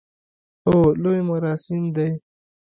هو، 0.67 0.79
لوی 1.01 1.19
مراسم 1.29 1.83
دی 1.95 2.09